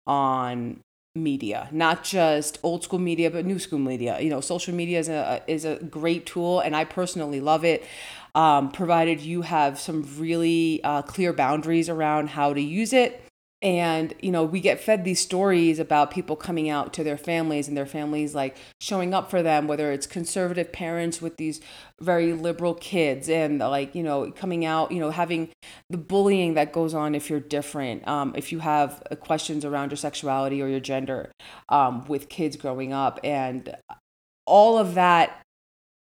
on 0.07 0.81
media 1.19 1.67
not 1.71 2.03
just 2.03 2.59
old 2.63 2.83
school 2.83 2.99
media 2.99 3.29
but 3.29 3.45
new 3.45 3.59
school 3.59 3.79
media. 3.79 4.19
You 4.19 4.29
know 4.29 4.41
social 4.41 4.73
media 4.73 4.99
is 4.99 5.09
a 5.09 5.43
is 5.47 5.65
a 5.65 5.75
great 5.75 6.25
tool 6.25 6.59
and 6.59 6.75
i 6.75 6.85
personally 6.85 7.41
love 7.41 7.63
it 7.63 7.83
um, 8.35 8.71
provided 8.71 9.21
you 9.21 9.41
have 9.41 9.79
some 9.79 10.05
really 10.17 10.81
uh, 10.83 11.01
clear 11.01 11.33
boundaries 11.33 11.89
around 11.89 12.29
how 12.29 12.53
to 12.53 12.61
use 12.61 12.93
it 12.93 13.28
and 13.61 14.13
you 14.21 14.31
know 14.31 14.43
we 14.43 14.59
get 14.59 14.79
fed 14.79 15.03
these 15.03 15.19
stories 15.19 15.79
about 15.79 16.11
people 16.11 16.35
coming 16.35 16.69
out 16.69 16.93
to 16.93 17.03
their 17.03 17.17
families 17.17 17.67
and 17.67 17.75
their 17.75 17.85
families 17.85 18.33
like 18.33 18.57
showing 18.79 19.13
up 19.13 19.29
for 19.29 19.43
them 19.43 19.67
whether 19.67 19.91
it's 19.91 20.07
conservative 20.07 20.71
parents 20.71 21.21
with 21.21 21.37
these 21.37 21.59
very 21.99 22.33
liberal 22.33 22.73
kids 22.73 23.29
and 23.29 23.59
like 23.59 23.93
you 23.93 24.03
know 24.03 24.31
coming 24.31 24.65
out 24.65 24.91
you 24.91 24.99
know 24.99 25.11
having 25.11 25.49
the 25.89 25.97
bullying 25.97 26.53
that 26.53 26.71
goes 26.71 26.93
on 26.93 27.15
if 27.15 27.29
you're 27.29 27.39
different 27.39 28.07
um, 28.07 28.33
if 28.35 28.51
you 28.51 28.59
have 28.59 29.03
uh, 29.11 29.15
questions 29.15 29.65
around 29.65 29.91
your 29.91 29.97
sexuality 29.97 30.61
or 30.61 30.67
your 30.67 30.79
gender 30.79 31.31
um, 31.69 32.05
with 32.05 32.29
kids 32.29 32.55
growing 32.57 32.93
up. 32.93 33.19
And 33.23 33.75
all 34.45 34.77
of 34.77 34.95
that 34.95 35.41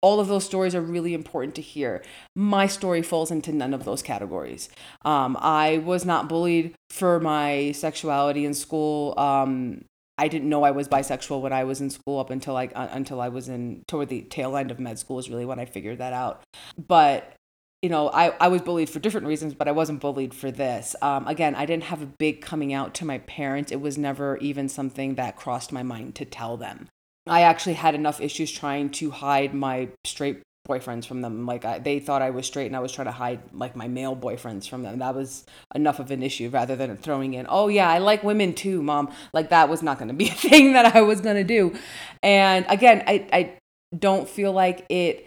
all 0.02 0.20
of 0.20 0.28
those 0.28 0.44
stories 0.44 0.74
are 0.74 0.80
really 0.80 1.14
important 1.14 1.54
to 1.54 1.62
hear. 1.62 2.02
My 2.34 2.66
story 2.66 3.02
falls 3.02 3.30
into 3.30 3.52
none 3.52 3.72
of 3.72 3.84
those 3.84 4.02
categories. 4.02 4.68
Um, 5.04 5.38
I 5.40 5.78
was 5.78 6.04
not 6.04 6.28
bullied 6.28 6.74
for 6.90 7.20
my 7.20 7.72
sexuality 7.72 8.44
in 8.44 8.52
school. 8.52 9.18
Um, 9.18 9.84
I 10.18 10.28
didn't 10.28 10.48
know 10.48 10.64
I 10.64 10.72
was 10.72 10.88
bisexual 10.88 11.40
when 11.40 11.52
I 11.52 11.64
was 11.64 11.80
in 11.80 11.88
school 11.88 12.18
up 12.18 12.30
until 12.30 12.52
like 12.52 12.72
uh, 12.74 12.88
until 12.90 13.20
I 13.20 13.28
was 13.28 13.48
in 13.48 13.82
toward 13.88 14.08
the 14.08 14.22
tail 14.22 14.56
end 14.56 14.70
of 14.70 14.78
med 14.78 14.98
school 14.98 15.18
is 15.18 15.30
really 15.30 15.46
when 15.46 15.58
I 15.58 15.64
figured 15.64 15.98
that 15.98 16.12
out. 16.12 16.42
But 16.76 17.34
you 17.80 17.88
know, 17.88 18.10
I, 18.10 18.28
I 18.38 18.46
was 18.46 18.62
bullied 18.62 18.90
for 18.90 19.00
different 19.00 19.26
reasons, 19.26 19.54
but 19.54 19.66
I 19.66 19.72
wasn't 19.72 20.00
bullied 20.00 20.34
for 20.34 20.52
this. 20.52 20.94
Um, 21.02 21.26
again, 21.26 21.56
I 21.56 21.66
didn't 21.66 21.84
have 21.84 22.00
a 22.00 22.06
big 22.06 22.40
coming 22.40 22.72
out 22.72 22.94
to 22.94 23.04
my 23.04 23.18
parents. 23.18 23.72
It 23.72 23.80
was 23.80 23.98
never 23.98 24.36
even 24.36 24.68
something 24.68 25.16
that 25.16 25.34
crossed 25.34 25.72
my 25.72 25.82
mind 25.82 26.14
to 26.16 26.24
tell 26.24 26.56
them. 26.56 26.88
I 27.26 27.42
actually 27.42 27.74
had 27.74 27.94
enough 27.94 28.20
issues 28.20 28.50
trying 28.50 28.90
to 28.90 29.10
hide 29.10 29.54
my 29.54 29.88
straight 30.04 30.42
boyfriends 30.68 31.06
from 31.06 31.20
them. 31.20 31.46
Like 31.46 31.64
I, 31.64 31.78
they 31.78 31.98
thought 31.98 32.22
I 32.22 32.30
was 32.30 32.46
straight, 32.46 32.66
and 32.66 32.76
I 32.76 32.80
was 32.80 32.92
trying 32.92 33.06
to 33.06 33.12
hide 33.12 33.40
like 33.52 33.76
my 33.76 33.88
male 33.88 34.16
boyfriends 34.16 34.68
from 34.68 34.82
them. 34.82 34.98
That 34.98 35.14
was 35.14 35.44
enough 35.74 35.98
of 35.98 36.10
an 36.10 36.22
issue, 36.22 36.48
rather 36.50 36.76
than 36.76 36.96
throwing 36.96 37.34
in, 37.34 37.46
"Oh 37.48 37.68
yeah, 37.68 37.88
I 37.88 37.98
like 37.98 38.22
women 38.22 38.54
too, 38.54 38.82
mom." 38.82 39.12
Like 39.32 39.50
that 39.50 39.68
was 39.68 39.82
not 39.82 39.98
going 39.98 40.08
to 40.08 40.14
be 40.14 40.28
a 40.30 40.34
thing 40.34 40.72
that 40.72 40.96
I 40.96 41.02
was 41.02 41.20
going 41.20 41.36
to 41.36 41.44
do. 41.44 41.76
And 42.22 42.66
again, 42.68 43.02
I 43.06 43.26
I 43.32 43.58
don't 43.96 44.28
feel 44.28 44.52
like 44.52 44.86
it 44.88 45.26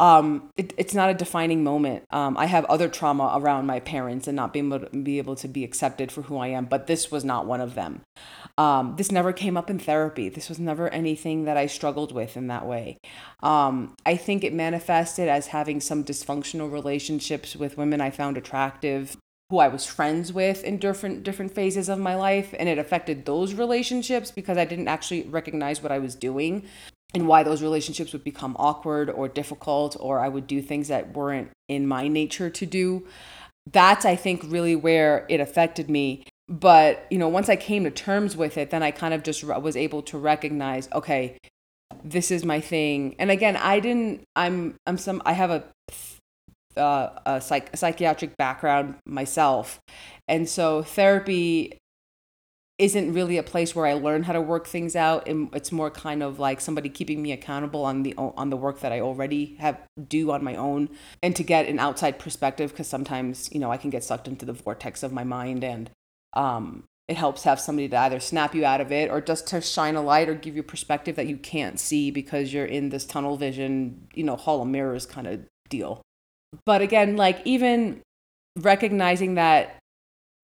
um, 0.00 0.50
it, 0.56 0.72
it's 0.78 0.94
not 0.94 1.10
a 1.10 1.14
defining 1.14 1.62
moment. 1.62 2.04
Um, 2.10 2.38
I 2.38 2.46
have 2.46 2.64
other 2.64 2.88
trauma 2.88 3.34
around 3.36 3.66
my 3.66 3.80
parents 3.80 4.26
and 4.26 4.34
not 4.34 4.50
being 4.50 4.72
able 4.72 4.86
to 4.86 4.96
be 4.96 5.18
able 5.18 5.36
to 5.36 5.46
be 5.46 5.62
accepted 5.62 6.10
for 6.10 6.22
who 6.22 6.38
I 6.38 6.48
am, 6.48 6.64
but 6.64 6.86
this 6.86 7.10
was 7.10 7.22
not 7.22 7.44
one 7.44 7.60
of 7.60 7.74
them. 7.74 8.00
Um, 8.56 8.94
this 8.96 9.12
never 9.12 9.34
came 9.34 9.58
up 9.58 9.68
in 9.68 9.78
therapy. 9.78 10.30
This 10.30 10.48
was 10.48 10.58
never 10.58 10.88
anything 10.88 11.44
that 11.44 11.58
I 11.58 11.66
struggled 11.66 12.12
with 12.12 12.38
in 12.38 12.46
that 12.46 12.66
way. 12.66 12.96
Um, 13.42 13.94
I 14.06 14.16
think 14.16 14.42
it 14.42 14.54
manifested 14.54 15.28
as 15.28 15.48
having 15.48 15.82
some 15.82 16.02
dysfunctional 16.02 16.72
relationships 16.72 17.54
with 17.54 17.76
women 17.76 18.00
I 18.00 18.08
found 18.08 18.38
attractive, 18.38 19.18
who 19.50 19.58
I 19.58 19.68
was 19.68 19.84
friends 19.84 20.32
with 20.32 20.64
in 20.64 20.78
different 20.78 21.24
different 21.24 21.52
phases 21.52 21.90
of 21.90 21.98
my 21.98 22.14
life, 22.14 22.54
and 22.58 22.70
it 22.70 22.78
affected 22.78 23.26
those 23.26 23.52
relationships 23.52 24.30
because 24.30 24.56
I 24.56 24.64
didn't 24.64 24.88
actually 24.88 25.24
recognize 25.24 25.82
what 25.82 25.92
I 25.92 25.98
was 25.98 26.14
doing 26.14 26.64
and 27.14 27.26
why 27.26 27.42
those 27.42 27.62
relationships 27.62 28.12
would 28.12 28.24
become 28.24 28.56
awkward 28.58 29.10
or 29.10 29.28
difficult 29.28 29.96
or 29.98 30.20
I 30.20 30.28
would 30.28 30.46
do 30.46 30.62
things 30.62 30.88
that 30.88 31.14
weren't 31.14 31.50
in 31.68 31.86
my 31.86 32.08
nature 32.08 32.50
to 32.50 32.66
do. 32.66 33.06
That's 33.70 34.04
I 34.04 34.16
think 34.16 34.42
really 34.46 34.76
where 34.76 35.26
it 35.28 35.40
affected 35.40 35.90
me. 35.90 36.24
But, 36.48 37.06
you 37.10 37.18
know, 37.18 37.28
once 37.28 37.48
I 37.48 37.56
came 37.56 37.84
to 37.84 37.90
terms 37.90 38.36
with 38.36 38.58
it, 38.58 38.70
then 38.70 38.82
I 38.82 38.90
kind 38.90 39.14
of 39.14 39.22
just 39.22 39.44
was 39.44 39.76
able 39.76 40.02
to 40.02 40.18
recognize, 40.18 40.88
okay, 40.92 41.38
this 42.04 42.30
is 42.30 42.44
my 42.44 42.60
thing. 42.60 43.14
And 43.18 43.30
again, 43.30 43.56
I 43.56 43.80
didn't 43.80 44.24
I'm 44.36 44.76
I'm 44.86 44.98
some 44.98 45.22
I 45.24 45.32
have 45.32 45.50
a 45.50 45.64
uh, 46.76 47.08
a, 47.26 47.40
psych, 47.40 47.70
a 47.72 47.76
psychiatric 47.76 48.36
background 48.36 48.94
myself. 49.04 49.80
And 50.28 50.48
so 50.48 50.82
therapy 50.82 51.78
isn't 52.80 53.12
really 53.12 53.36
a 53.36 53.42
place 53.42 53.76
where 53.76 53.86
I 53.86 53.92
learn 53.92 54.22
how 54.22 54.32
to 54.32 54.40
work 54.40 54.66
things 54.66 54.96
out 54.96 55.28
and 55.28 55.54
it's 55.54 55.70
more 55.70 55.90
kind 55.90 56.22
of 56.22 56.38
like 56.38 56.62
somebody 56.62 56.88
keeping 56.88 57.20
me 57.20 57.30
accountable 57.30 57.84
on 57.84 58.02
the 58.04 58.14
on 58.16 58.48
the 58.48 58.56
work 58.56 58.80
that 58.80 58.90
I 58.90 59.00
already 59.00 59.56
have 59.60 59.78
do 60.08 60.30
on 60.30 60.42
my 60.42 60.56
own 60.56 60.88
and 61.22 61.36
to 61.36 61.42
get 61.42 61.66
an 61.66 61.78
outside 61.78 62.18
perspective 62.18 62.70
because 62.70 62.88
sometimes 62.88 63.50
you 63.52 63.60
know 63.60 63.70
I 63.70 63.76
can 63.76 63.90
get 63.90 64.02
sucked 64.02 64.26
into 64.26 64.46
the 64.46 64.54
vortex 64.54 65.02
of 65.02 65.12
my 65.12 65.24
mind 65.24 65.62
and 65.62 65.90
um, 66.32 66.84
it 67.06 67.18
helps 67.18 67.42
have 67.42 67.60
somebody 67.60 67.86
to 67.90 67.98
either 67.98 68.18
snap 68.18 68.54
you 68.54 68.64
out 68.64 68.80
of 68.80 68.90
it 68.90 69.10
or 69.10 69.20
just 69.20 69.46
to 69.48 69.60
shine 69.60 69.94
a 69.94 70.00
light 70.02 70.30
or 70.30 70.34
give 70.34 70.56
you 70.56 70.62
perspective 70.62 71.16
that 71.16 71.26
you 71.26 71.36
can't 71.36 71.78
see 71.78 72.10
because 72.10 72.50
you're 72.50 72.64
in 72.64 72.88
this 72.88 73.04
tunnel 73.04 73.36
vision 73.36 74.08
you 74.14 74.24
know 74.24 74.36
hall 74.36 74.62
of 74.62 74.68
mirrors 74.68 75.04
kind 75.04 75.26
of 75.26 75.40
deal. 75.68 76.00
But 76.64 76.80
again 76.80 77.18
like 77.18 77.42
even 77.44 78.00
recognizing 78.56 79.34
that 79.34 79.76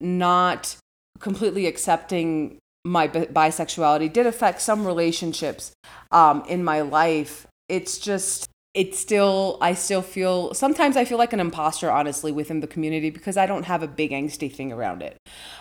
not 0.03 0.77
completely 1.19 1.67
accepting 1.67 2.59
my 2.85 3.09
bisexuality 3.09 4.13
did 4.13 4.27
affect 4.27 4.63
some 4.63 4.87
relationships 4.87 5.73
um, 6.13 6.45
in 6.49 6.63
my 6.63 6.83
life. 6.83 7.47
It's 7.69 7.99
just, 7.99 8.49
it's 8.75 8.99
still, 8.99 9.59
I 9.61 9.75
still 9.75 10.03
feel, 10.03 10.55
sometimes 10.55 10.97
I 10.97 11.05
feel 11.05 11.19
like 11.19 11.33
an 11.33 11.41
imposter, 11.41 11.91
honestly, 11.91 12.31
within 12.31 12.61
the 12.61 12.67
community 12.69 13.11
because 13.11 13.37
I 13.37 13.47
don't 13.47 13.65
have 13.65 13.83
a 13.83 13.89
big 13.89 14.13
angsty 14.13 14.53
thing 14.53 14.71
around 14.71 15.03
it. 15.03 15.17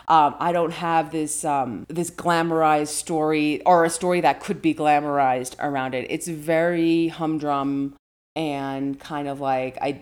Um, 0.08 0.36
I 0.40 0.52
don't 0.52 0.74
have 0.74 1.12
this, 1.12 1.44
um, 1.44 1.86
this 1.90 2.12
glamorized 2.12 2.90
story 2.90 3.64
or 3.66 3.86
a 3.86 3.90
story 3.90 4.22
that 4.22 4.40
could 4.40 4.62
be 4.62 4.76
glamorized 4.76 5.56
around 5.60 5.96
it. 5.96 6.06
It's 6.12 6.28
very 6.28 7.08
humdrum 7.08 7.96
and 8.36 9.00
kind 9.00 9.28
of 9.28 9.40
like, 9.40 9.78
I, 9.82 10.02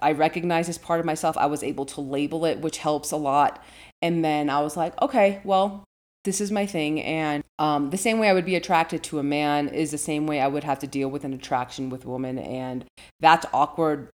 I 0.00 0.12
recognize 0.12 0.68
as 0.68 0.78
part 0.78 1.00
of 1.00 1.06
myself. 1.06 1.36
I 1.36 1.46
was 1.46 1.62
able 1.62 1.86
to 1.86 2.00
label 2.00 2.44
it, 2.44 2.60
which 2.60 2.78
helps 2.78 3.10
a 3.10 3.16
lot 3.16 3.62
and 4.02 4.24
then 4.24 4.50
I 4.50 4.60
was 4.60 4.76
like, 4.76 5.00
okay, 5.00 5.40
well, 5.44 5.84
this 6.24 6.40
is 6.40 6.50
my 6.50 6.66
thing. 6.66 7.00
And 7.00 7.42
um, 7.58 7.90
the 7.90 7.96
same 7.96 8.18
way 8.18 8.28
I 8.28 8.32
would 8.32 8.44
be 8.44 8.56
attracted 8.56 9.02
to 9.04 9.20
a 9.20 9.22
man 9.22 9.68
is 9.68 9.92
the 9.92 9.98
same 9.98 10.26
way 10.26 10.40
I 10.40 10.48
would 10.48 10.64
have 10.64 10.80
to 10.80 10.86
deal 10.86 11.08
with 11.08 11.24
an 11.24 11.32
attraction 11.32 11.88
with 11.88 12.04
a 12.04 12.08
woman. 12.08 12.38
And 12.38 12.84
that's 13.20 13.46
awkward 13.52 14.10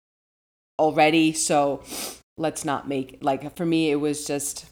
already. 0.79 1.33
So 1.33 1.83
let's 2.37 2.65
not 2.65 2.87
make, 2.87 3.19
like, 3.21 3.55
for 3.55 3.65
me, 3.65 3.91
it 3.91 3.97
was 3.97 4.25
just, 4.25 4.65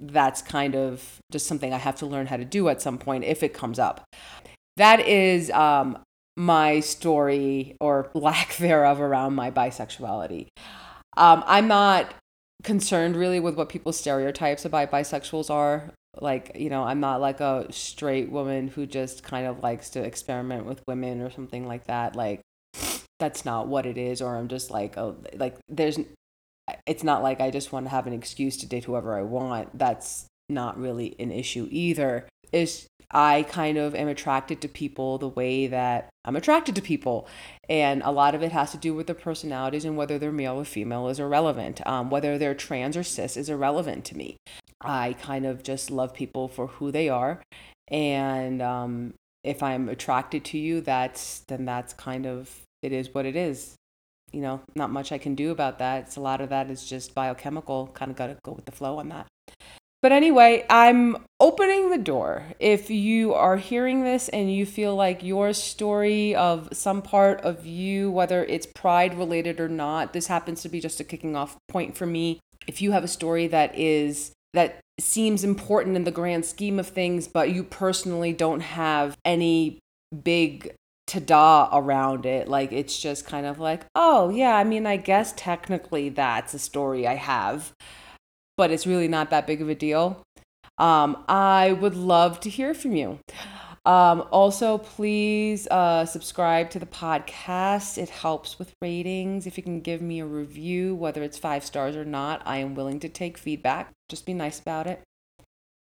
that's 0.00 0.42
kind 0.42 0.74
of 0.74 1.20
just 1.30 1.46
something 1.46 1.72
I 1.72 1.78
have 1.78 1.96
to 1.96 2.06
learn 2.06 2.26
how 2.26 2.36
to 2.36 2.44
do 2.44 2.68
at 2.68 2.82
some 2.82 2.98
point 2.98 3.24
if 3.24 3.42
it 3.44 3.54
comes 3.54 3.78
up. 3.78 4.04
That 4.76 5.00
is 5.00 5.50
um, 5.50 5.98
my 6.40 6.80
story 6.80 7.76
or 7.80 8.10
lack 8.14 8.56
thereof 8.58 8.98
around 8.98 9.34
my 9.34 9.50
bisexuality. 9.50 10.48
Um, 11.16 11.44
I'm 11.46 11.68
not 11.68 12.14
concerned 12.62 13.14
really 13.14 13.40
with 13.40 13.56
what 13.56 13.68
people's 13.68 13.98
stereotypes 13.98 14.64
about 14.64 14.90
bisexuals 14.90 15.50
are. 15.50 15.90
Like, 16.18 16.52
you 16.54 16.70
know, 16.70 16.82
I'm 16.82 16.98
not 16.98 17.20
like 17.20 17.40
a 17.40 17.66
straight 17.70 18.30
woman 18.30 18.68
who 18.68 18.86
just 18.86 19.22
kind 19.22 19.46
of 19.46 19.62
likes 19.62 19.90
to 19.90 20.02
experiment 20.02 20.64
with 20.64 20.82
women 20.88 21.20
or 21.20 21.30
something 21.30 21.66
like 21.66 21.86
that. 21.86 22.16
Like, 22.16 22.40
that's 23.18 23.44
not 23.44 23.68
what 23.68 23.84
it 23.84 23.98
is. 23.98 24.22
Or 24.22 24.36
I'm 24.36 24.48
just 24.48 24.70
like, 24.70 24.96
oh, 24.96 25.16
like, 25.34 25.58
there's, 25.68 25.98
it's 26.86 27.04
not 27.04 27.22
like 27.22 27.40
I 27.42 27.50
just 27.50 27.70
want 27.70 27.84
to 27.84 27.90
have 27.90 28.06
an 28.06 28.14
excuse 28.14 28.56
to 28.58 28.66
date 28.66 28.84
whoever 28.84 29.16
I 29.16 29.22
want. 29.22 29.78
That's 29.78 30.26
not 30.48 30.78
really 30.78 31.16
an 31.18 31.30
issue 31.30 31.68
either. 31.70 32.26
It's 32.52 32.86
I 33.12 33.42
kind 33.48 33.76
of 33.76 33.94
am 33.94 34.08
attracted 34.08 34.60
to 34.60 34.68
people 34.68 35.18
the 35.18 35.28
way 35.28 35.66
that 35.66 36.10
I'm 36.24 36.36
attracted 36.36 36.76
to 36.76 36.82
people. 36.82 37.26
And 37.68 38.02
a 38.04 38.12
lot 38.12 38.34
of 38.34 38.42
it 38.42 38.52
has 38.52 38.70
to 38.72 38.78
do 38.78 38.94
with 38.94 39.06
their 39.06 39.16
personalities 39.16 39.84
and 39.84 39.96
whether 39.96 40.18
they're 40.18 40.30
male 40.30 40.60
or 40.60 40.64
female 40.64 41.08
is 41.08 41.18
irrelevant. 41.18 41.84
Um, 41.86 42.10
whether 42.10 42.38
they're 42.38 42.54
trans 42.54 42.96
or 42.96 43.02
cis 43.02 43.36
is 43.36 43.48
irrelevant 43.48 44.04
to 44.06 44.16
me. 44.16 44.36
I 44.80 45.14
kind 45.20 45.44
of 45.44 45.62
just 45.62 45.90
love 45.90 46.14
people 46.14 46.46
for 46.48 46.68
who 46.68 46.92
they 46.92 47.08
are. 47.08 47.42
And 47.88 48.62
um, 48.62 49.14
if 49.42 49.62
I'm 49.62 49.88
attracted 49.88 50.44
to 50.46 50.58
you, 50.58 50.80
that's 50.80 51.40
then 51.40 51.64
that's 51.64 51.92
kind 51.92 52.26
of 52.26 52.62
it 52.82 52.92
is 52.92 53.12
what 53.12 53.26
it 53.26 53.34
is. 53.34 53.74
You 54.32 54.40
know, 54.42 54.60
not 54.76 54.90
much 54.90 55.10
I 55.10 55.18
can 55.18 55.34
do 55.34 55.50
about 55.50 55.80
that. 55.80 56.04
It's 56.04 56.16
a 56.16 56.20
lot 56.20 56.40
of 56.40 56.50
that 56.50 56.70
is 56.70 56.88
just 56.88 57.14
biochemical. 57.14 57.88
Kind 57.88 58.12
of 58.12 58.16
got 58.16 58.28
to 58.28 58.36
go 58.44 58.52
with 58.52 58.64
the 58.64 58.72
flow 58.72 58.98
on 58.98 59.08
that. 59.08 59.26
But 60.02 60.12
anyway, 60.12 60.64
I'm 60.70 61.18
opening 61.40 61.90
the 61.90 61.98
door. 61.98 62.44
If 62.58 62.88
you 62.88 63.34
are 63.34 63.58
hearing 63.58 64.02
this 64.02 64.30
and 64.30 64.52
you 64.52 64.64
feel 64.64 64.96
like 64.96 65.22
your 65.22 65.52
story 65.52 66.34
of 66.34 66.70
some 66.72 67.02
part 67.02 67.42
of 67.42 67.66
you, 67.66 68.10
whether 68.10 68.44
it's 68.44 68.66
pride 68.66 69.18
related 69.18 69.60
or 69.60 69.68
not, 69.68 70.14
this 70.14 70.28
happens 70.28 70.62
to 70.62 70.70
be 70.70 70.80
just 70.80 71.00
a 71.00 71.04
kicking 71.04 71.36
off 71.36 71.58
point 71.68 71.98
for 71.98 72.06
me. 72.06 72.40
If 72.66 72.80
you 72.80 72.92
have 72.92 73.04
a 73.04 73.08
story 73.08 73.46
that 73.48 73.78
is 73.78 74.32
that 74.54 74.80
seems 74.98 75.44
important 75.44 75.96
in 75.96 76.04
the 76.04 76.10
grand 76.10 76.44
scheme 76.44 76.78
of 76.78 76.88
things, 76.88 77.28
but 77.28 77.50
you 77.50 77.62
personally 77.62 78.32
don't 78.32 78.60
have 78.60 79.16
any 79.24 79.78
big 80.24 80.74
ta-da 81.06 81.68
around 81.72 82.24
it. 82.24 82.48
Like 82.48 82.72
it's 82.72 82.98
just 82.98 83.26
kind 83.26 83.44
of 83.44 83.58
like, 83.58 83.84
oh 83.94 84.30
yeah, 84.30 84.56
I 84.56 84.64
mean, 84.64 84.86
I 84.86 84.96
guess 84.96 85.34
technically 85.36 86.08
that's 86.08 86.54
a 86.54 86.58
story 86.58 87.06
I 87.06 87.16
have 87.16 87.72
but 88.60 88.70
it's 88.70 88.86
really 88.86 89.08
not 89.08 89.30
that 89.30 89.46
big 89.46 89.62
of 89.62 89.70
a 89.70 89.74
deal. 89.74 90.20
Um, 90.76 91.24
I 91.30 91.72
would 91.72 91.96
love 91.96 92.40
to 92.40 92.50
hear 92.50 92.74
from 92.74 92.94
you. 92.94 93.18
Um, 93.86 94.28
also, 94.30 94.76
please 94.76 95.66
uh, 95.68 96.04
subscribe 96.04 96.68
to 96.72 96.78
the 96.78 96.84
podcast. 96.84 97.96
It 97.96 98.10
helps 98.10 98.58
with 98.58 98.74
ratings. 98.82 99.46
If 99.46 99.56
you 99.56 99.62
can 99.62 99.80
give 99.80 100.02
me 100.02 100.20
a 100.20 100.26
review, 100.26 100.94
whether 100.94 101.22
it's 101.22 101.38
five 101.38 101.64
stars 101.64 101.96
or 101.96 102.04
not, 102.04 102.42
I 102.44 102.58
am 102.58 102.74
willing 102.74 103.00
to 103.00 103.08
take 103.08 103.38
feedback. 103.38 103.92
Just 104.10 104.26
be 104.26 104.34
nice 104.34 104.60
about 104.60 104.86
it. 104.86 105.00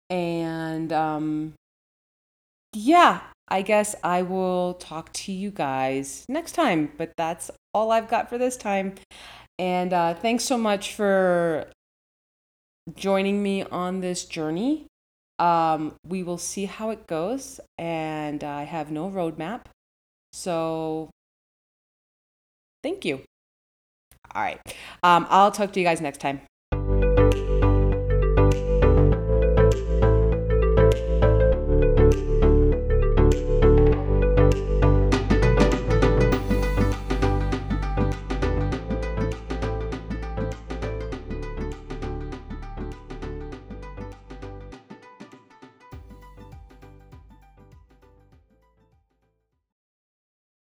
And 0.10 0.92
um, 0.92 1.54
yeah, 2.74 3.22
I 3.48 3.62
guess 3.62 3.96
I 4.04 4.24
will 4.24 4.74
talk 4.74 5.14
to 5.14 5.32
you 5.32 5.52
guys 5.52 6.26
next 6.28 6.52
time. 6.52 6.92
But 6.98 7.14
that's 7.16 7.50
all 7.74 7.94
I've 7.94 8.10
got 8.10 8.28
for 8.28 8.38
this 8.38 8.58
time. 8.58 8.96
And 9.58 9.94
uh, 9.94 10.16
thanks 10.16 10.44
so 10.44 10.58
much 10.58 10.96
for 10.96 11.72
joining 12.96 13.44
me 13.44 13.64
on 13.64 14.02
this 14.02 14.26
journey. 14.26 14.88
Um, 15.40 15.96
we 16.08 16.24
will 16.24 16.38
see 16.38 16.66
how 16.66 16.90
it 16.90 17.06
goes, 17.08 17.60
and 17.78 18.44
I 18.44 18.64
have 18.64 18.92
no 18.92 19.10
roadmap. 19.10 19.66
So, 20.32 21.10
thank 22.84 23.06
you. 23.06 23.22
All 24.34 24.42
right. 24.42 24.60
Um, 25.04 25.28
I'll 25.30 25.52
talk 25.52 25.72
to 25.74 25.80
you 25.80 25.86
guys 25.86 26.02
next 26.02 26.20
time. 26.20 26.42